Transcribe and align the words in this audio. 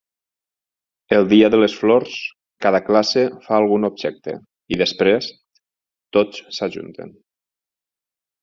El 1.17 1.27
dia 1.33 1.49
de 1.55 1.59
les 1.63 1.75
flors, 1.81 2.15
cada 2.65 2.81
classe 2.87 3.25
fa 3.45 3.55
algun 3.59 3.89
objecte 3.91 4.35
i 4.77 4.81
després, 4.83 5.31
tots 6.19 6.45
s'ajunten. 6.59 7.15